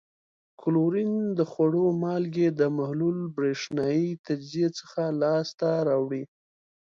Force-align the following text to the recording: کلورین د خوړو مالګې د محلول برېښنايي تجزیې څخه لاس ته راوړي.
کلورین 0.61 1.13
د 1.37 1.39
خوړو 1.51 1.85
مالګې 2.03 2.47
د 2.59 2.61
محلول 2.77 3.17
برېښنايي 3.37 4.09
تجزیې 4.25 4.69
څخه 4.79 5.01
لاس 5.21 5.47
ته 5.59 5.69
راوړي. 5.89 6.23